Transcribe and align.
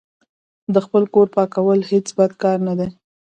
د 0.73 0.75
خپل 0.85 1.03
کور 1.13 1.27
پاکول 1.35 1.79
هیڅ 1.91 2.07
بد 2.17 2.31
کار 2.41 2.57
نه 2.67 2.73
ده. 2.79 2.87